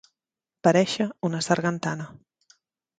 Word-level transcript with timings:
Paréixer 0.67 1.07
una 1.31 1.45
sargantana. 1.51 2.13